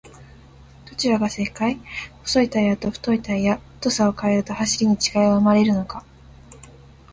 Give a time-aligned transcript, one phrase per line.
[0.89, 1.77] どちらが正解!?
[2.23, 6.03] 細いタイヤと太いタイヤ、太さを変えると走りに違いは生まれるのか？